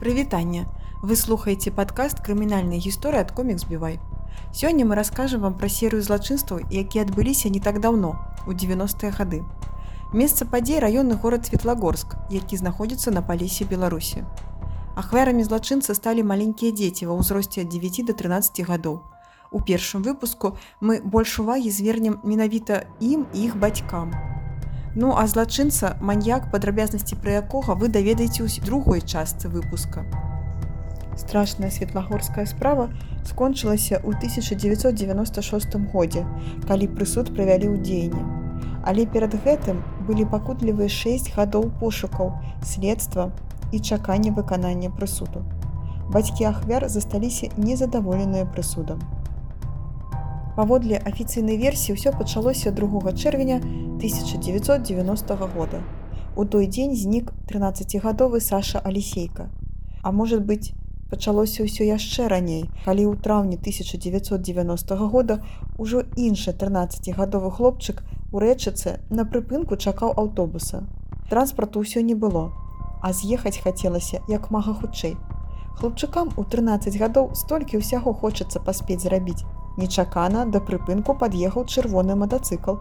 Прывітанне! 0.00 0.64
Вы 1.02 1.16
слухаеце 1.16 1.70
падкаст 1.76 2.22
крымінальнай 2.24 2.80
гісторыі 2.80 3.20
ад 3.20 3.32
комікс 3.36 3.68
бівай. 3.68 4.00
Сёння 4.52 4.84
мы 4.88 4.96
раскажам 4.96 5.44
вам 5.44 5.54
пра 5.60 5.68
серыю 5.68 6.00
злачынстваў, 6.00 6.64
якія 6.72 7.04
адбыліся 7.04 7.52
не 7.52 7.60
так 7.60 7.80
даўно 7.84 8.16
у 8.48 8.52
90-е 8.52 9.12
гады. 9.12 9.44
Месца 10.12 10.48
падзей 10.48 10.80
раённы 10.80 11.20
горад 11.20 11.46
Светлагорск, 11.46 12.16
які 12.30 12.56
знаходзіцца 12.56 13.12
на 13.12 13.20
палесе 13.20 13.68
Беларусі. 13.68 14.24
Ахвярамі 14.96 15.44
злачынца 15.44 15.94
сталі 15.94 16.24
маленькія 16.24 16.72
дзеці 16.72 17.12
ва 17.12 17.20
ўзросце 17.20 17.68
ад 17.68 17.68
9 17.68 18.08
до 18.08 18.16
13 18.16 18.64
гадоў. 18.64 19.04
У 19.52 19.60
першым 19.60 20.00
выпуску 20.00 20.56
мы 20.80 21.04
больш 21.04 21.38
увагі 21.44 21.68
звернем 21.68 22.20
менавіта 22.24 22.88
ім 23.00 23.28
і 23.34 23.44
іх 23.44 23.56
бацькам. 23.56 24.29
Ну 24.94 25.14
а 25.16 25.26
злачынца 25.30 25.94
маньяк 26.00 26.50
падрабязнасці 26.50 27.14
пра 27.22 27.38
якога 27.40 27.78
вы 27.78 27.88
даведаеце 27.94 28.42
ў 28.42 28.66
другой 28.66 29.00
частцы 29.00 29.46
выпуска. 29.46 30.02
Страшная 31.14 31.70
светлагорская 31.70 32.46
справа 32.46 32.90
скончылася 33.22 34.02
ў 34.02 34.18
1996 34.18 35.78
годзе, 35.94 36.26
калі 36.66 36.90
прысуд 36.90 37.30
правялі 37.30 37.70
ў 37.70 37.76
дзеянне. 37.86 38.24
Але 38.82 39.06
перад 39.06 39.36
гэтым 39.46 39.78
былі 40.10 40.26
пакутлівыя 40.26 40.90
6 40.90 41.36
гадоў 41.38 41.70
пошукаў, 41.78 42.34
следства 42.66 43.30
і 43.70 43.78
чакання 43.78 44.34
выканання 44.34 44.90
прысуду. 44.90 45.46
Бацькі 46.10 46.50
ахвяр 46.50 46.88
засталіся 46.90 47.54
незадаволеныя 47.54 48.42
прысудам. 48.42 48.98
Паводле 50.56 50.98
афіцыйнай 50.98 51.56
версіі 51.56 51.94
ўсё 51.94 52.10
пачалося 52.18 52.74
2 52.74 53.12
чэрвеня 53.14 53.62
1990 54.02 55.36
года. 55.54 55.78
У 56.36 56.44
той 56.44 56.66
дзень 56.66 56.96
знік 56.96 57.32
13гадовы 57.46 58.40
Саша 58.40 58.78
Алісейка. 58.78 59.50
А 60.02 60.10
может 60.10 60.42
быць, 60.42 60.74
пачалося 61.10 61.62
ўсё 61.62 61.86
яшчэ 61.86 62.26
раней, 62.26 62.66
калі 62.84 63.06
ў 63.06 63.22
траўні 63.22 63.56
1990 63.62 64.96
года 65.06 65.38
ўжо 65.78 66.02
іншы 66.16 66.50
13гадовы 66.50 67.50
хлопчык 67.50 68.02
у 68.32 68.42
рэчыцы 68.42 68.98
на 69.10 69.22
прыпынку 69.22 69.78
чакаў 69.78 70.18
аўтобуса. 70.18 70.82
Транспарту 71.30 71.86
ўсё 71.86 72.02
не 72.02 72.18
было, 72.18 72.50
а 73.02 73.14
з'ехаць 73.14 73.62
хацелася 73.62 74.18
як 74.26 74.50
мага 74.50 74.74
хутчэй. 74.74 75.14
Хлопчыкам 75.78 76.34
у 76.36 76.42
13 76.42 76.98
гадоў 76.98 77.34
столькі 77.38 77.78
ўсяго 77.78 78.12
хочацца 78.12 78.58
паспець 78.58 79.02
зрабіць. 79.06 79.46
Нечакана 79.80 80.44
да 80.44 80.60
прыпынку 80.60 81.16
пад'ехаў 81.20 81.64
чырвоны 81.64 82.16
матацыкл 82.22 82.76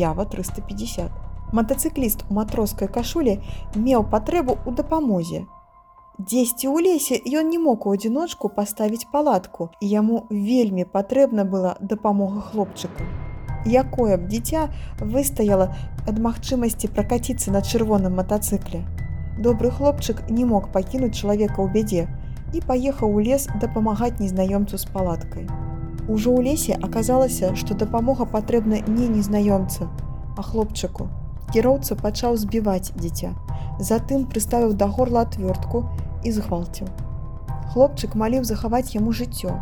Ява 0.00 0.24
350. 0.24 1.12
Матацыкліст 1.52 2.24
у 2.28 2.34
матроскай 2.40 2.88
кашулі 2.88 3.38
меў 3.74 4.04
патрэбу 4.12 4.56
ў 4.64 4.76
дапамозе. 4.80 5.44
Дзесьці 6.18 6.66
ў 6.66 6.82
лесе 6.82 7.16
ён 7.40 7.48
не 7.54 7.58
мог 7.62 7.86
у 7.86 7.92
адзіночку 7.94 8.48
паставіць 8.56 9.06
палатку 9.12 9.68
і 9.80 9.90
яму 9.90 10.26
вельмі 10.30 10.84
патрэбна 10.96 11.44
была 11.44 11.76
дапамога 11.80 12.42
хлопчыку. 12.48 13.06
Якое 13.64 14.16
б 14.16 14.26
дзіця 14.32 14.66
выстаяла 14.98 15.70
ад 16.10 16.18
магчымасці 16.18 16.90
пракаціцца 16.96 17.54
на 17.54 17.62
чырвоным 17.62 18.18
матацыкле. 18.20 18.82
Добры 19.38 19.70
хлопчык 19.70 20.26
не 20.28 20.44
мог 20.44 20.68
пакінуць 20.74 21.14
чалавека 21.14 21.62
ў 21.62 21.68
бядзе 21.70 22.08
і 22.52 22.66
паехаў 22.66 23.14
у 23.14 23.24
лес 23.30 23.48
дапамагаць 23.62 24.18
незнаёмцу 24.18 24.74
з 24.74 24.90
палаткай. 24.90 25.67
Ужо 26.08 26.32
ў 26.32 26.40
лесе 26.40 26.72
аказалася, 26.80 27.52
што 27.60 27.74
дапамога 27.76 28.24
патрэбна 28.24 28.80
не 28.88 29.08
незнаёмца, 29.12 29.88
а 30.36 30.42
хлопчыку. 30.42 31.08
Кіроўца 31.52 31.96
пачаў 32.00 32.36
збіваць 32.40 32.96
дзіця. 32.96 33.34
Затым 33.78 34.24
прыставіў 34.24 34.72
да 34.72 34.88
горла 34.88 35.26
отвёртку 35.28 35.84
і 36.24 36.32
згвалціў. 36.32 36.88
Хлопчык 37.74 38.16
маліў 38.16 38.48
захаваць 38.48 38.96
яму 38.96 39.12
жыццё. 39.12 39.52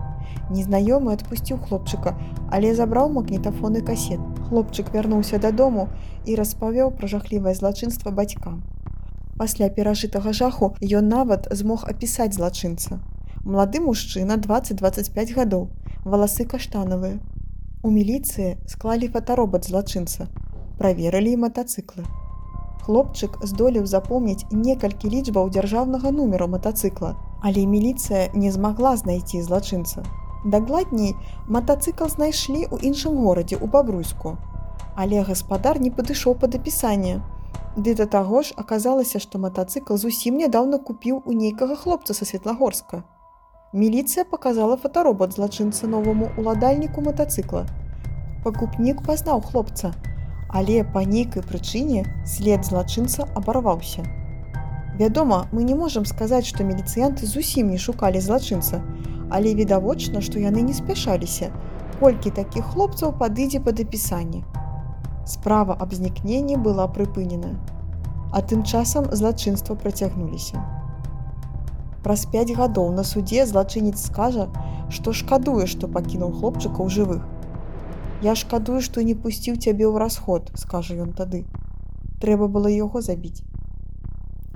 Незнаёмы 0.55 1.19
адпусціў 1.19 1.59
хлопчыка, 1.67 2.15
але 2.55 2.71
забраў 2.79 3.11
магнітафоны 3.19 3.83
касет. 3.83 4.23
Хлопчык 4.47 4.95
вярнуўся 4.95 5.43
дадому 5.43 5.89
і 6.31 6.39
распавёў 6.39 6.95
пра 6.95 7.11
жахлівае 7.11 7.55
злачынства 7.59 8.15
бацькам. 8.15 8.63
Пасля 9.37 9.67
перажытага 9.69 10.33
жаху 10.33 10.77
ён 10.87 11.11
нават 11.11 11.51
змог 11.51 11.83
апісаць 11.91 12.39
злачынца. 12.39 13.03
Млады 13.43 13.83
мужчына 13.83 14.39
20-25 14.39 15.35
гадоў, 15.35 15.69
валасы 16.07 16.45
каштанавыя. 16.47 17.19
У 17.83 17.91
міліцыі 17.91 18.51
склалі 18.71 19.09
фотаробат 19.15 19.67
злачынца, 19.67 20.29
праверылі 20.79 21.33
і 21.35 21.41
матацыклы. 21.45 22.05
Хлопчык 22.87 23.39
здолеў 23.43 23.89
запомніць 23.91 24.47
некалькі 24.51 25.11
лічбаў 25.11 25.51
дзяржаўнага 25.57 26.13
нумеру 26.15 26.47
матацыкла, 26.53 27.17
але 27.43 27.67
міліцыя 27.67 28.31
не 28.35 28.53
змагла 28.55 28.95
знайсці 29.01 29.43
злачынца. 29.43 30.07
Дакладней, 30.47 31.17
матацыкл 31.51 32.07
знайшлі 32.15 32.63
ў 32.71 32.87
іншым 32.93 33.19
горадзе 33.27 33.59
ў 33.59 33.67
бабруйску. 33.67 34.37
Але 34.95 35.27
гаспадар 35.27 35.83
не 35.83 35.91
падышоў 35.91 36.39
пад 36.39 36.55
апісанне. 36.55 37.19
Ды 37.75 37.99
да 37.99 38.07
таго 38.07 38.47
ж 38.47 38.55
аказалася, 38.55 39.19
што 39.19 39.43
матацыкл 39.43 39.99
зусім 39.99 40.39
нядаўна 40.39 40.79
купіў 40.79 41.19
у 41.27 41.35
нейкага 41.35 41.75
хлопца 41.75 42.15
са 42.15 42.25
светлагорска. 42.25 43.03
Міліцыя 43.75 44.23
показала 44.25 44.77
фотаробат 44.77 45.33
злачынца 45.35 45.89
новаму 45.91 46.29
уладальніку 46.39 47.03
матацыкла. 47.03 47.65
Пакупнік 48.45 49.03
пазнаў 49.03 49.43
хлопца, 49.43 49.91
але 50.49 50.85
па 50.85 51.03
нейкай 51.03 51.43
прычыне 51.43 52.05
след 52.25 52.65
злачынца 52.65 53.27
абарваўся. 53.35 54.07
Вядома, 55.01 55.49
мы 55.51 55.65
не 55.65 55.75
можам 55.75 56.07
сказаць, 56.07 56.47
што 56.47 56.63
міліцыянты 56.63 57.27
зусім 57.27 57.75
не 57.75 57.79
шукалі 57.79 58.23
злачынца, 58.23 58.81
але 59.31 59.55
відавочна, 59.55 60.23
што 60.23 60.39
яны 60.39 60.63
не 60.63 60.73
спяшаліся, 60.73 61.51
колькі 61.99 62.31
такіх 62.31 62.65
хлопцаў 62.71 63.19
падыдзе 63.19 63.61
пад 63.61 63.83
апісанне. 63.83 64.47
Справа 65.27 65.75
аб 65.75 65.93
знікненні 65.93 66.57
была 66.57 66.87
прыпынена. 66.87 67.59
А 68.31 68.43
тым 68.43 68.63
часам 68.63 69.11
злачынства 69.11 69.75
працягнуліся. 69.75 70.76
Праз 72.07 72.23
5 72.33 72.51
гадоў 72.55 72.93
на 72.95 73.03
суде 73.03 73.45
злачынец 73.51 73.97
скажа, 73.99 74.45
што 74.97 75.13
шкадуе, 75.21 75.65
што 75.67 75.89
пакінуў 75.95 76.37
хлопчыка 76.39 76.79
ў 76.79 76.89
жывых. 76.97 77.23
Я 78.23 78.35
шкадую, 78.43 78.79
што 78.89 79.03
не 79.03 79.17
пусціў 79.25 79.57
цябе 79.59 79.91
ў 79.91 79.99
расход, 79.99 80.53
скажа 80.55 80.95
ён 81.03 81.11
тады. 81.21 81.41
Трэба 82.23 82.47
было 82.47 82.71
яго 82.71 83.03
забіць. 83.03 83.43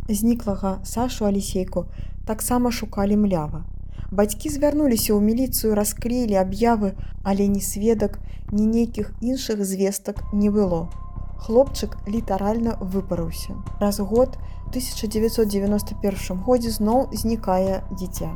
Зніклага 0.06 0.78
Сашу 0.92 1.26
Алісейку 1.26 1.84
таксама 2.30 2.70
шукалі 2.70 3.18
млява. 3.24 3.64
Бацькі 4.14 4.54
звярнуліся 4.54 5.10
ў 5.14 5.18
міліцыю, 5.18 5.74
расклеілі 5.74 6.38
аб'явы, 6.38 6.94
але 7.26 7.50
ні 7.50 7.66
сведак, 7.72 8.22
ні 8.54 8.70
нейкіх 8.70 9.10
іншых 9.18 9.66
звестак 9.66 10.22
не 10.30 10.54
было. 10.54 10.86
Хлопчык 11.42 11.98
літаральна 12.06 12.78
выпарыўся. 12.78 13.58
Праз 13.82 13.98
год 13.98 14.38
1991 14.70 16.38
годзе 16.46 16.70
зноў 16.70 17.08
знікае 17.10 17.82
дзіця. 17.90 18.30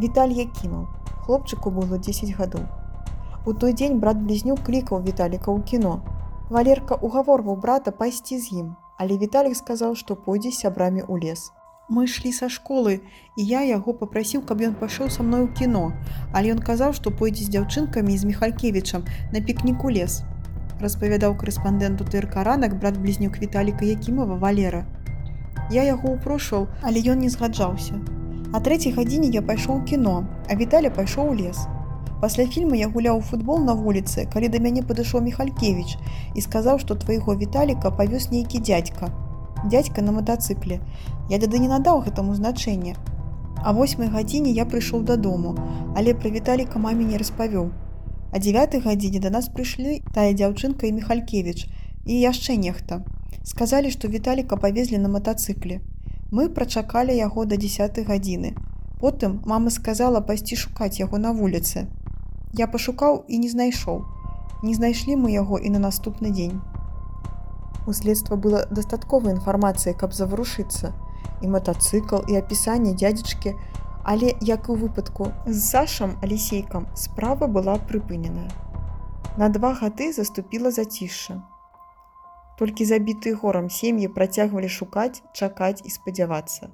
Віталь 0.00 0.32
Якімаў. 0.32 0.88
Хлопчыку 1.26 1.68
было 1.68 1.98
10 2.00 2.32
гадоў. 2.32 2.64
У 3.44 3.52
той 3.52 3.76
дзень 3.76 4.00
брат 4.00 4.16
блізнюк 4.16 4.64
клікаў 4.64 5.04
Віталіка 5.04 5.52
ў 5.52 5.60
кіно. 5.60 6.00
Валерка 6.48 6.96
угаворваў 6.96 7.60
брата 7.60 7.92
пайсці 7.92 8.40
з 8.40 8.64
ім, 8.64 8.72
але 8.96 9.20
Віталік 9.20 9.56
сказаў, 9.56 9.94
што 10.00 10.16
пойдзе 10.16 10.48
сябрамі 10.48 11.04
ў 11.04 11.28
лес. 11.28 11.52
Мы 11.92 12.08
ішлі 12.08 12.32
са 12.32 12.48
школы 12.48 13.04
і 13.36 13.44
я 13.44 13.60
яго 13.60 13.92
попрасіў, 13.92 14.46
каб 14.48 14.64
ён 14.64 14.80
пайшоў 14.80 15.12
са 15.12 15.22
мной 15.22 15.44
у 15.44 15.52
кіно, 15.52 15.92
але 16.32 16.56
ён 16.56 16.64
казаў, 16.64 16.96
што 16.96 17.12
пойдзе 17.12 17.44
з 17.44 17.52
дзяўчынкамі 17.56 18.16
з 18.16 18.32
михалькевічам 18.32 19.04
на 19.36 19.44
пікніку 19.44 19.92
лес. 19.92 20.22
распавядаў 20.80 21.36
корэспандэнту 21.36 22.08
тырка 22.08 22.44
ранак 22.46 22.78
брат 22.80 22.96
блізнюк 22.96 23.36
Віталіка 23.42 23.84
Якімова 23.84 24.40
Валера. 24.40 24.86
Я 25.70 25.82
яго 25.86 26.16
ўпрошваў, 26.16 26.66
але 26.82 26.98
ён 27.12 27.20
не 27.22 27.28
згаджаўся. 27.30 27.98
А 28.52 28.58
трэцяй 28.58 28.92
гадзіне 28.96 29.28
я 29.30 29.42
пайшоў 29.42 29.76
у 29.76 29.84
кіно, 29.86 30.14
а 30.50 30.56
Віталя 30.58 30.90
пайшоў 30.90 31.30
у 31.30 31.34
лес. 31.38 31.68
Пасля 32.20 32.46
фільма 32.46 32.76
я 32.76 32.88
гуляў 32.88 33.20
футбол 33.22 33.62
на 33.64 33.74
вуліцы, 33.74 34.26
калі 34.32 34.48
да 34.52 34.58
мяне 34.58 34.82
падышоў 34.82 35.22
Михалькевич 35.22 35.94
і 36.34 36.42
сказаў, 36.44 36.80
што 36.82 36.96
твайго 37.04 37.36
Віталіка 37.42 37.94
павёз 38.00 38.28
нейкі 38.34 38.58
дядька. 38.58 39.12
Дядька 39.64 40.02
на 40.02 40.12
матацыкле. 40.12 40.80
Я 41.30 41.38
тады 41.38 41.62
не 41.62 41.68
надаў 41.68 42.02
гэтаму 42.02 42.34
значэнне. 42.34 42.96
А 43.62 43.72
восьмай 43.72 44.10
гадзіне 44.10 44.50
я 44.50 44.66
прыйшоў 44.66 45.06
дадому, 45.06 45.54
але 45.96 46.14
пра 46.14 46.34
Віталіка 46.34 46.82
маме 46.82 47.04
не 47.04 47.16
распавёў. 47.16 47.70
А 48.32 48.38
9 48.38 48.82
гадзіне 48.84 49.22
да 49.22 49.30
нас 49.30 49.48
прыйшлі 49.48 50.02
тая 50.12 50.34
дзяўчынка 50.34 50.90
і 50.90 50.92
Михалькевич 50.98 51.70
і 52.04 52.20
яшчэ 52.20 52.58
нехта. 52.58 53.04
Сказалі, 53.44 53.90
што 53.90 54.08
Віталіка 54.08 54.56
павезлі 54.56 54.98
на 54.98 55.08
матацыкле. 55.08 55.80
Мы 56.30 56.48
прачакалі 56.48 57.16
яго 57.16 57.44
да 57.44 57.56
10 57.56 57.98
гадзіны. 58.06 58.54
Потым 59.00 59.40
мама 59.44 59.70
сказала 59.70 60.20
пайсці 60.20 60.56
шукаць 60.56 61.00
яго 61.00 61.18
на 61.18 61.32
вуліцы. 61.32 61.86
Я 62.52 62.66
пашукаў 62.66 63.24
і 63.28 63.38
не 63.38 63.48
знайшоў. 63.48 64.04
Не 64.62 64.74
знайшлі 64.74 65.16
мы 65.16 65.32
яго 65.32 65.58
і 65.58 65.70
на 65.70 65.78
наступны 65.78 66.30
дзень. 66.30 66.60
У 67.86 67.92
следства 67.92 68.36
была 68.36 68.66
дастатковая 68.70 69.34
інфармацыя, 69.34 69.94
каб 69.94 70.12
заварушыцца. 70.12 70.92
і 71.42 71.48
матацыкл 71.48 72.24
і 72.28 72.36
апісанне 72.36 72.94
дзядзечкі, 72.94 73.54
але 74.04 74.32
як 74.40 74.68
і 74.68 74.72
ў 74.72 74.76
выпадку 74.84 75.32
з 75.46 75.58
Сашам 75.60 76.16
алісейкам 76.24 76.88
справа 76.94 77.46
была 77.46 77.76
прыпыненая. 77.76 78.48
На 79.36 79.48
два 79.48 79.72
гады 79.76 80.12
заступіла 80.12 80.70
зацішша. 80.70 81.40
Толькі 82.60 82.84
забітыя 82.84 83.40
горам 83.40 83.68
сем'і 83.72 84.08
працягвалі 84.16 84.68
шукаць, 84.68 85.22
чакаць 85.32 85.80
і 85.80 85.90
спадзявацца. 85.92 86.68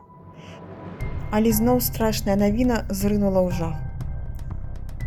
Але 1.30 1.52
зноў 1.58 1.78
страшная 1.88 2.34
навіна 2.40 2.78
зрынула 2.90 3.42
ў 3.46 3.54
жах. 3.54 3.76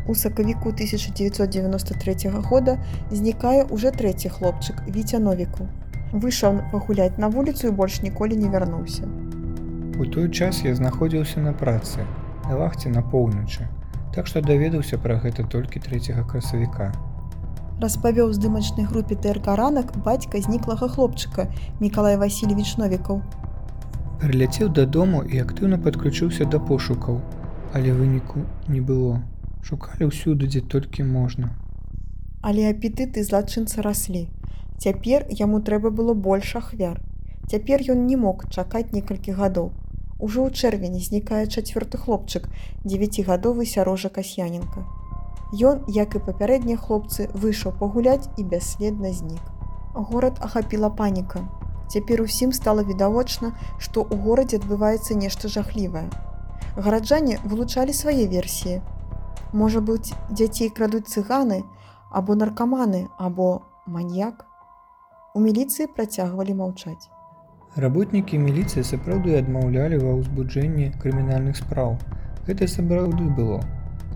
У 0.08 0.16
сакавіку 0.16 0.72
1993 0.72 2.31
года 2.48 2.78
знікае 3.12 3.68
ўжо 3.68 3.92
трэці 3.92 4.31
хлопчык 4.38 4.80
віця 4.88 5.20
новіку. 5.20 5.68
Выйшаў 6.16 6.64
пагуляць 6.72 7.20
на 7.20 7.28
вуліцу 7.28 7.68
і 7.68 7.76
больш 7.81 8.00
ніколі 8.08 8.40
не 8.40 8.48
вярнуўся. 8.56 9.04
У 10.00 10.08
той 10.08 10.31
час 10.31 10.64
я 10.64 10.74
знаходзіўся 10.80 11.44
на 11.44 11.52
працы, 11.52 12.08
на 12.48 12.56
вахце 12.56 12.90
на 12.90 13.04
поўначы, 13.04 13.68
так 14.16 14.31
што 14.31 14.42
даведаўся 14.42 14.98
пра 14.98 15.20
гэта 15.28 15.44
толькі 15.44 15.84
трэцяга 15.84 16.24
красавіка 16.24 16.94
распавёў 17.80 18.34
здымачнай 18.36 18.86
групе 18.86 19.16
ТРК 19.16 19.56
ранак 19.56 19.96
бацька 20.04 20.42
зніклага 20.44 20.88
хлопчыка 20.92 21.48
Мікалай 21.80 22.18
Васильевич 22.20 22.76
Новікаў. 22.76 23.22
Прыляцеў 24.20 24.68
дадому 24.76 25.24
і 25.24 25.40
актыўна 25.40 25.80
падключыўся 25.80 26.44
да 26.44 26.60
пошукаў, 26.60 27.22
але 27.72 27.96
выніку 27.96 28.44
не 28.68 28.81
было. 28.84 29.24
Шукалі 29.64 30.12
ўсюды, 30.12 30.52
дзе 30.52 30.60
толькі 30.60 31.08
можна. 31.08 31.56
Але 32.44 32.68
апетыты 32.68 33.24
злачынца 33.24 33.80
раслі. 33.81 34.28
Цяпер 34.80 35.28
яму 35.31 35.64
трэба 35.64 35.92
было 35.92 36.14
больш 36.14 36.56
ахвяр. 36.60 37.00
Цяпер 37.48 37.84
ён 37.96 38.08
не 38.12 38.20
мог 38.20 38.44
чакаць 38.52 38.92
некалькі 38.92 39.40
гадоў. 39.40 39.72
Ужо 40.20 40.44
ў 40.44 40.52
чэрвені 40.52 41.00
знікае 41.00 41.48
чацвёрты 41.48 41.96
хлопчык, 41.96 42.52
дзевяцігадовы 42.84 43.64
сярожа 43.64 44.12
касьяненка. 44.12 44.84
Ён, 45.50 45.81
як 45.90 46.13
і 46.13 46.19
папярэднія 46.22 46.78
хлопцы, 46.78 47.25
выйшаў 47.34 47.74
пагуляць 47.80 48.30
і 48.38 48.44
бясследна 48.46 49.10
знік. 49.10 49.42
Горад 49.98 50.38
ахапіла 50.46 50.90
паніка. 50.90 51.42
Цяпер 51.90 52.22
усім 52.22 52.54
стала 52.54 52.86
відавочна, 52.86 53.57
што 53.81 54.06
ў 54.06 54.22
горадзе 54.22 54.62
адбываецца 54.62 55.18
нешта 55.18 55.50
жахлівае. 55.50 56.06
Гараджане 56.78 57.42
вылучалі 57.44 57.98
свае 57.98 58.30
версіі. 58.30 58.81
Можа 59.51 59.81
быць, 59.81 60.13
дзяцей 60.30 60.69
крадуць 60.69 61.10
цыганы, 61.10 61.66
або 62.13 62.38
наркаманы, 62.38 63.10
або 63.18 63.66
маньяк. 63.88 64.45
У 65.34 65.42
міліцыі 65.42 65.90
працягвалі 65.98 66.54
маўчаць. 66.62 67.10
Работнікі 67.74 68.38
міліцыі 68.38 68.86
сапраўды 68.86 69.34
адмаўлялі 69.42 69.98
ва 70.06 70.13
ўзбуджэнні 70.22 70.94
крымінальных 71.02 71.57
спраў. 71.57 71.98
Гэта 72.45 72.69
сапраўды 72.69 73.34
было 73.34 73.66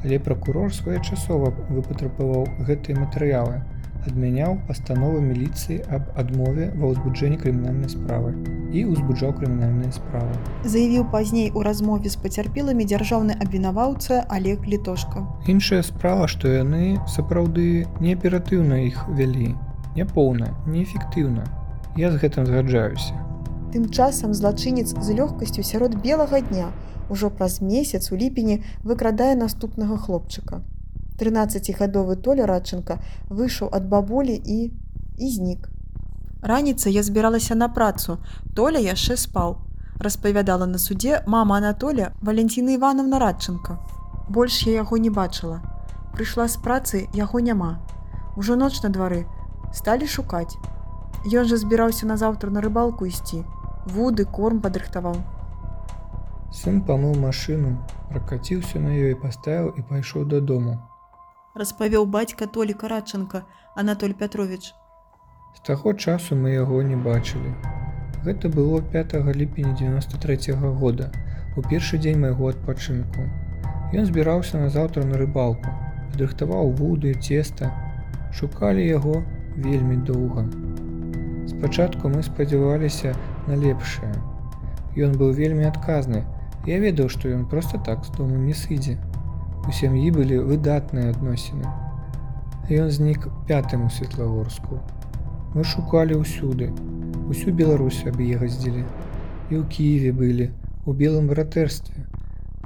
але 0.03 0.19
пракурор 0.19 0.73
своечасова 0.73 1.53
выпатрабаваў 1.69 2.49
гэтыя 2.67 2.99
матэрыялы 2.99 3.61
адмяняў 4.07 4.57
пастановы 4.67 5.21
міліцыі 5.23 5.79
аб 5.95 6.11
адмове 6.19 6.69
ва 6.75 6.91
ўзбуджэнні 6.91 7.39
крымінальнай 7.39 7.91
справы 7.91 8.33
і 8.75 8.85
ўзбуджаў 8.91 9.31
крымінальныя 9.39 9.95
справы. 9.95 10.35
Заявіў 10.67 11.07
пазней 11.13 11.51
у 11.55 11.63
размове 11.63 12.11
з 12.11 12.19
пацярпелымі 12.19 12.87
дзяржаўны 12.89 13.37
абвінаваўца 13.39 14.23
олег 14.27 14.67
літошка. 14.67 15.23
Іншая 15.47 15.83
справа 15.87 16.27
што 16.27 16.51
яны 16.51 16.99
сапраўды 17.07 17.87
не 18.03 18.15
аператыўна 18.19 18.83
іх 18.91 19.05
вялі 19.07 19.53
няпоўна 19.95 20.51
неэфектыўна. 20.67 21.47
Я 21.95 22.11
з 22.11 22.19
гэтым 22.19 22.49
згаджаюся 22.49 23.23
тым 23.73 23.89
часам 23.89 24.33
злачынец 24.37 24.93
з 24.93 25.17
лёгкасцю 25.17 25.63
сярод 25.65 25.97
белага 25.97 26.41
дня 26.41 26.69
у 26.69 26.93
ужо 27.09 27.29
праз 27.29 27.61
месяц 27.61 28.11
у 28.11 28.15
ліпені 28.15 28.63
выкрадае 28.83 29.35
наступнага 29.35 29.97
хлопчыка. 29.97 30.61
13гадовы 31.19 32.15
толя 32.15 32.47
радчынка 32.49 32.97
выйшаў 33.29 33.69
ад 33.71 33.85
бабулі 33.87 34.33
і 34.33 34.73
і 35.17 35.29
знік. 35.29 35.69
Раніца 36.41 36.89
я 36.89 37.03
збіралася 37.03 37.55
на 37.55 37.69
працу, 37.69 38.17
толя 38.55 38.79
яшчэ 38.79 39.17
спаў. 39.17 39.57
распавядала 40.03 40.65
на 40.65 40.77
судзе 40.77 41.23
мама 41.27 41.57
Анатоля 41.57 42.11
Валентина 42.21 42.73
Івановна 42.73 43.19
радчынка. 43.19 43.77
Больш 44.29 44.67
я 44.67 44.73
яго 44.73 44.97
не 44.97 45.09
бачыла. 45.09 45.61
Прыйшла 46.13 46.47
з 46.47 46.57
працы 46.57 47.07
яго 47.13 47.39
няма. 47.39 47.79
Ужо 48.35 48.55
ноч 48.55 48.81
на 48.83 48.89
двары 48.89 49.23
сталі 49.71 50.07
шукаць. 50.07 50.57
Ён 51.23 51.45
жа 51.45 51.57
збіраўся 51.57 52.09
назаўтра 52.09 52.49
на 52.49 52.59
рыбалку 52.59 53.05
ісці. 53.05 53.45
Вуды 53.85 54.23
корм 54.23 54.61
падрыхтаваў. 54.63 55.17
Сын 56.55 56.77
памыў 56.87 57.17
машыну, 57.19 57.71
пракаціўся 58.11 58.79
на 58.79 58.93
ёй, 58.95 59.15
паставіў 59.19 59.73
і 59.75 59.81
пайшоў 59.89 60.23
дадому. 60.33 60.75
Распавёў 61.61 62.05
бацька 62.07 62.47
Толі 62.47 62.73
Карачанка 62.73 63.43
Анатоль 63.75 64.13
Пятрович. 64.13 64.73
З 65.57 65.65
таго 65.67 65.93
часу 65.93 66.35
мы 66.35 66.53
яго 66.53 66.79
не 66.81 66.95
бачылі. 66.95 67.51
Гэта 68.23 68.47
было 68.47 68.79
5 68.81 69.35
ліпеня 69.35 69.75
93 69.75 70.55
-го 70.55 70.71
года, 70.71 71.11
у 71.57 71.61
першы 71.61 71.97
дзень 71.97 72.21
майго 72.21 72.47
адпачынку. 72.47 73.27
Ён 73.93 74.05
збіраўся 74.05 74.57
на 74.57 74.69
заўтра 74.69 75.03
на 75.03 75.17
рыбалку, 75.17 75.67
падрыхтаваў 76.07 76.71
вуды, 76.71 77.13
цеста, 77.19 77.73
шукалі 78.31 78.87
яго 78.87 79.23
вельмі 79.57 79.97
доўга. 79.97 80.47
Спачатку 81.47 82.07
мы 82.07 82.23
спадзяваліся 82.23 83.15
на 83.47 83.55
лепшае. 83.55 84.13
Ён 84.95 85.17
быў 85.17 85.33
вельмі 85.33 85.65
адказны, 85.69 86.23
Я 86.65 86.79
ведаў, 86.79 87.09
што 87.11 87.27
ён 87.27 87.43
проста 87.51 87.77
так 87.77 88.05
з 88.07 88.11
дому 88.15 88.37
не 88.39 88.53
сыдзе. 88.55 88.95
У 89.67 89.73
сям'і 89.75 90.11
былі 90.15 90.37
выдатныя 90.47 91.11
адносіны. 91.11 91.67
Ён 92.71 92.87
знік 92.87 93.27
пятым 93.49 93.83
у 93.87 93.89
светлагорску. 93.91 94.79
Мы 95.55 95.67
шукалі 95.67 96.23
ўсюды, 96.23 96.71
усю 97.27 97.51
Беларусь 97.51 98.07
аб'егаздзілі. 98.07 98.83
І 99.51 99.59
ў 99.59 99.63
Киеве 99.67 100.15
былі, 100.15 100.47
у 100.87 100.95
белым 100.95 101.27
братэрстве. 101.27 102.07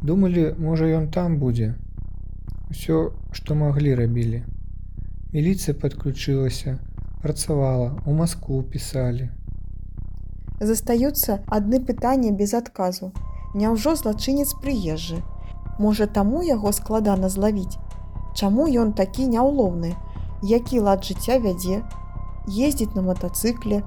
Думалі, 0.06 0.54
можа 0.62 0.86
ён 0.86 1.10
там 1.10 1.42
будзе. 1.42 1.74
Усё, 2.70 3.18
што 3.34 3.58
маглі 3.58 3.98
рабілі. 3.98 4.44
Міліцыя 5.34 5.74
падключылася, 5.74 6.78
працавала, 7.26 7.98
у 8.06 8.14
Маскву 8.14 8.62
пісалі. 8.62 9.34
Застаюцца 10.60 11.44
адны 11.54 11.80
пытанні 11.86 12.32
без 12.34 12.54
адказу. 12.58 13.12
Няўжо 13.54 13.94
злачынец 13.96 14.54
прыезджы. 14.62 15.22
Можа 15.78 16.08
таму 16.08 16.42
яго 16.42 16.72
складана 16.74 17.30
злавіць. 17.30 17.78
Чаму 18.34 18.66
ён 18.66 18.94
такі 18.94 19.28
няўлоўны, 19.34 19.94
які 20.42 20.82
лад 20.88 21.06
жыцця 21.06 21.38
вядзе, 21.42 21.82
ездзіць 22.50 22.94
на 22.98 23.06
матацыкле, 23.06 23.84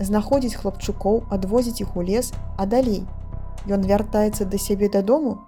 знаходзіць 0.00 0.56
хлапчукоў, 0.60 1.24
адвозіць 1.30 1.80
іх 1.84 1.96
у 1.96 2.02
лес, 2.02 2.32
а 2.56 2.66
далей. 2.66 3.04
Ён 3.68 3.84
вяртаецца 3.84 4.44
да 4.44 4.58
сябе 4.58 4.88
дадому. 4.88 5.38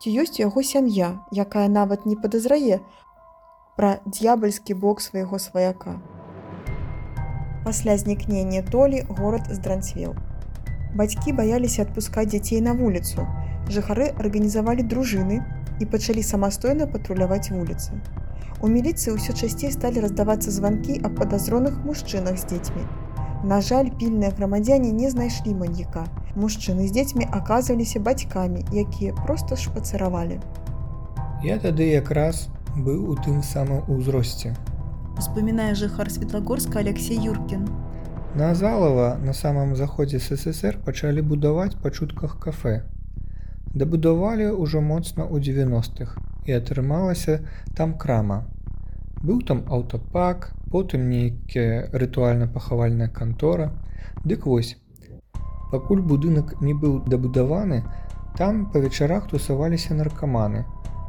Ці 0.00 0.12
ёсць 0.24 0.40
яго 0.40 0.62
сям'я, 0.62 1.20
якая 1.32 1.68
нават 1.68 2.06
не 2.06 2.16
падазрае 2.16 2.80
пра 3.76 3.98
д'ябальскі 4.06 4.74
бок 4.74 5.00
свайго 5.00 5.38
сваяка. 5.38 6.00
Пасля 7.68 7.98
знікнення 7.98 8.62
толі 8.62 9.04
горад 9.08 9.48
здранцвеў. 9.52 10.14
Бацькі 10.96 11.32
баяліся 11.36 11.82
адпускаць 11.84 12.30
дзяцей 12.32 12.60
на 12.64 12.72
вуліцу. 12.72 13.26
Жыхары 13.74 14.06
арганізавалі 14.22 14.86
дружыны 14.92 15.36
і 15.76 15.88
пачалі 15.94 16.22
самастойна 16.24 16.86
патруляваць 16.94 17.52
вуліцы. 17.52 17.98
У 18.64 18.70
міліцыі 18.72 19.12
ўсё 19.18 19.36
часцей 19.36 19.68
сталі 19.74 20.00
раздавацца 20.04 20.54
званкі 20.54 20.96
аб 21.04 21.20
падазроных 21.20 21.76
мужчынах 21.84 22.40
з 22.40 22.48
дзецьмі. 22.54 22.86
На 23.52 23.60
жаль, 23.60 23.92
пільныя 24.00 24.32
грамадзяне 24.32 24.88
не 25.02 25.12
знайшлі 25.12 25.52
маньяка. 25.52 26.06
Мужчыны 26.40 26.88
з 26.88 26.96
дзецьмі 26.96 27.28
аказваліся 27.42 28.00
бацькамі, 28.00 28.64
якія 28.72 29.12
проста 29.12 29.60
шпацыравалі. 29.60 30.40
Я 31.44 31.60
тады 31.60 31.92
якраз 31.92 32.48
быў 32.80 33.12
у 33.12 33.20
тым 33.20 33.44
самым 33.44 33.84
узросце. 33.92 34.56
Успамінае 35.18 35.74
жыхар 35.74 36.10
Светлагорска 36.14 36.78
Алексей 36.78 37.18
Юркін. 37.18 37.66
На 38.36 38.54
Залава 38.54 39.18
на 39.18 39.32
самом 39.34 39.74
заходзе 39.76 40.20
ССР 40.20 40.78
пачалі 40.84 41.22
будаваць 41.22 41.74
па 41.82 41.90
чутках 41.90 42.36
кафе. 42.38 42.74
Дабудавалі 43.74 44.46
ўжо 44.54 44.78
моцна 44.80 45.26
ў 45.26 45.42
90-х 45.42 46.22
і 46.46 46.54
атрымалася 46.54 47.42
там 47.74 47.98
крама. 47.98 48.46
Быў 49.18 49.42
там 49.42 49.64
аўтапак, 49.66 50.54
потым 50.70 51.10
нейкая 51.10 51.90
рытуальна-пахавальная 51.90 53.10
кантора. 53.10 53.72
Дык 54.22 54.46
вось. 54.46 54.76
Пакуль 55.72 56.00
будынак 56.00 56.60
не 56.62 56.78
быў 56.78 57.02
дабудаваны, 57.10 57.82
там 58.38 58.70
па 58.70 58.78
вечарах 58.78 59.26
тусаваліся 59.26 59.98
наркаманы, 59.98 60.64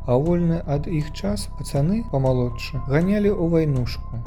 а 0.09 0.17
вольны 0.25 0.57
ад 0.75 0.87
іх 0.99 1.09
час 1.21 1.45
пацаны 1.57 2.01
памалодшы 2.11 2.79
ганялі 2.89 3.29
ў 3.29 3.45
вайнушку. 3.53 4.21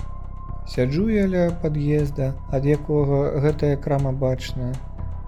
Сяджу 0.72 1.08
я 1.10 1.24
ля 1.26 1.44
пад'езда, 1.62 2.28
ад 2.54 2.68
якога 2.74 3.42
гэтая 3.42 3.74
крама 3.86 4.12
бачная. 4.24 4.70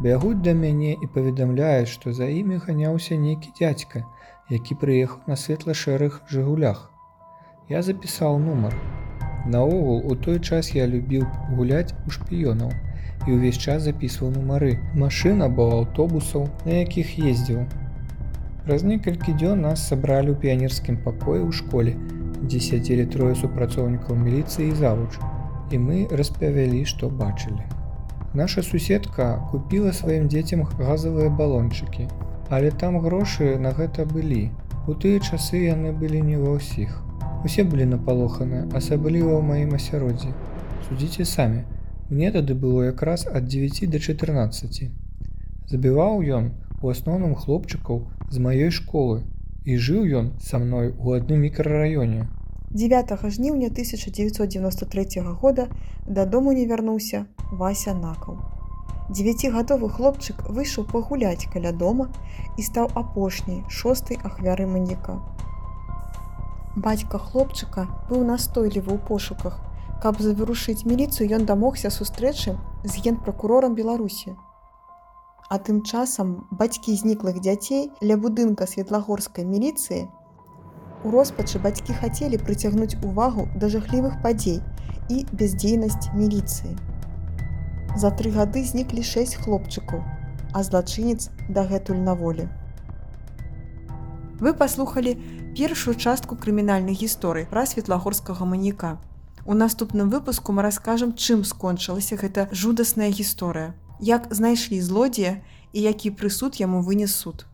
Бягуць 0.07 0.43
да 0.47 0.55
мяне 0.55 0.95
і 0.95 1.11
паведамляюць, 1.17 1.91
што 1.91 2.15
за 2.15 2.31
імі 2.31 2.61
ганяўся 2.69 3.19
нейкі 3.27 3.51
дзядзька, 3.59 4.07
які 4.55 4.79
прыехаў 4.79 5.27
на 5.33 5.41
светла-шэрых 5.43 6.23
жыгулях. 6.31 6.89
Я 7.69 7.83
запісаў 7.83 8.39
нумар. 8.39 8.75
Наогул 9.47 10.07
у 10.07 10.15
той 10.15 10.39
час 10.39 10.71
я 10.79 10.87
любіў 10.87 11.27
гуляць 11.59 11.97
у 12.07 12.15
шпіёнаў 12.15 12.71
і 13.27 13.39
ўвесь 13.39 13.59
час 13.59 13.89
запісваў 13.89 14.31
нумары 14.37 14.77
машын 15.03 15.43
або 15.43 15.67
аўтобусаў, 15.81 16.47
на 16.69 16.85
якіх 16.85 17.19
ездзіў. 17.19 17.65
Праз 18.65 18.83
некалькі 18.89 19.33
дзён 19.37 19.61
нас 19.61 19.83
сабралі 19.91 20.33
ў 20.33 20.41
піянерскім 20.41 20.97
пакоі 21.05 21.41
ў 21.45 21.53
школе, 21.53 21.93
дзе 22.49 22.61
сядзелі 22.67 23.05
трое 23.13 23.35
супрацоўнікаў 23.37 24.17
міліцыі 24.17 24.69
і 24.73 24.77
завуч, 24.79 25.21
і 25.69 25.81
мы 25.85 25.97
распавялі, 26.21 26.81
што 26.89 27.11
бачылі. 27.13 27.61
Наша 28.33 28.65
суседка 28.65 29.29
купіла 29.53 29.93
сваім 29.93 30.33
дзецям 30.33 30.65
газавыя 30.81 31.29
балончыкі, 31.29 32.09
але 32.49 32.73
там 32.73 32.99
грошы 33.05 33.53
на 33.61 33.77
гэта 33.77 34.09
былі. 34.09 34.49
У 34.89 34.97
тыя 34.97 35.21
часы 35.21 35.61
яны 35.69 35.93
былі 35.93 36.25
не 36.25 36.41
ва 36.41 36.57
ўсіх. 36.57 36.97
Усе 37.45 37.69
былі 37.69 37.93
напалоханы, 37.93 38.65
асабліва 38.73 39.37
ў 39.37 39.43
маім 39.45 39.77
асяроддзі. 39.77 40.33
Судзіце 40.89 41.29
самі. 41.29 41.65
Мне 42.09 42.33
тады 42.33 42.57
было 42.57 42.89
якраз 42.89 43.29
ад 43.29 43.45
9 43.45 43.93
до 43.93 44.01
14. 44.01 44.89
Забіваў 45.69 46.25
ён 46.25 46.53
у 46.85 46.91
асноўным 46.93 47.33
хлопчыкаў 47.41 48.01
з 48.29 48.41
маёй 48.47 48.71
школы 48.79 49.23
і 49.65 49.77
жыў 49.85 50.05
ён 50.21 50.27
са 50.47 50.61
мной 50.61 50.93
у 50.93 51.17
адным 51.17 51.41
мікрараёне. 51.49 52.29
9 52.83 53.15
жніўня 53.37 53.69
1993 53.73 55.23
года 55.41 55.69
дадому 56.07 56.53
не 56.53 56.67
вярнуўся 56.67 57.25
Вася 57.53 57.95
накаў. 57.95 58.37
Дзевяцігадовы 59.09 59.89
хлопчык 59.97 60.45
выйшаў 60.49 60.85
пагуляць 60.93 61.49
каля 61.53 61.73
дома 61.73 62.09
і 62.59 62.69
стаў 62.69 62.93
апошняй 63.03 63.65
шостай 63.69 64.21
ахвяры 64.21 64.67
маньяка. 64.67 65.21
Бацька 66.77 67.19
хлопчыка 67.19 67.89
быў 68.11 68.25
настойлівы 68.29 68.93
ў 68.93 69.01
пошуках. 69.09 69.61
Каб 70.03 70.21
завырушыць 70.21 70.85
міліцыю, 70.85 71.33
ён 71.33 71.47
дамогся 71.49 71.89
сустрэчы 71.89 72.59
з 72.85 72.93
генпракурорам 73.05 73.73
Беларусі. 73.73 74.37
А 75.49 75.59
тым 75.59 75.83
часам 75.85 76.49
бацькі 76.51 76.97
зніклых 76.97 77.41
дзяцей 77.41 77.91
ля 78.01 78.17
будынка 78.17 78.67
светлагорскай 78.67 79.45
міліцыі 79.45 80.05
У 81.05 81.11
роспачы 81.13 81.61
бацькі 81.61 81.93
хацелі 82.01 82.41
прыцягнуць 82.41 82.97
увагу 83.05 83.45
да 83.61 83.69
жахлівых 83.69 84.17
падзей 84.25 84.61
і 85.13 85.25
бяздзейнасць 85.37 86.09
міліцыі. 86.17 86.73
За 88.01 88.09
тры 88.09 88.33
гады 88.33 88.65
зніклі 88.65 89.05
шэсць 89.05 89.37
хлопчыкаў, 89.37 90.01
а 90.57 90.63
злачынец 90.65 91.29
дагэтуль 91.53 92.01
на 92.01 92.15
волі. 92.17 92.49
Вы 94.41 94.55
паслухалі 94.57 95.13
першую 95.59 95.95
частку 95.95 96.41
крымінальнай 96.41 96.97
гісторыі 96.97 97.51
пра 97.53 97.69
светлагорскага 97.69 98.49
маніка. 98.49 98.97
У 99.45 99.53
наступным 99.53 100.09
выпуску 100.09 100.57
мы 100.57 100.65
раскажам, 100.65 101.13
чым 101.13 101.45
скончылася 101.45 102.17
гэта 102.17 102.49
жудасная 102.51 103.13
гісторыя, 103.13 103.77
як 104.01 104.29
знайшлі 104.31 104.81
злодзея 104.81 105.43
і 105.73 105.81
які 105.81 106.11
прысуд 106.11 106.61
яму 106.61 106.83
вынес 106.83 107.15
суд. 107.15 107.47